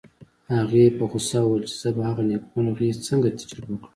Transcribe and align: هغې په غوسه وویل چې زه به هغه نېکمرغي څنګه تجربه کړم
هغې 0.55 0.85
په 0.97 1.03
غوسه 1.11 1.39
وویل 1.41 1.63
چې 1.69 1.75
زه 1.81 1.89
به 1.95 2.01
هغه 2.09 2.23
نېکمرغي 2.29 2.89
څنګه 3.07 3.27
تجربه 3.39 3.75
کړم 3.81 3.85